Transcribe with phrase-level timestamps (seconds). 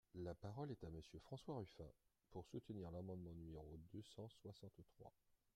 [0.15, 1.87] La parole est à Monsieur François Ruffin,
[2.31, 5.13] pour soutenir l’amendement numéro deux cent soixante-trois.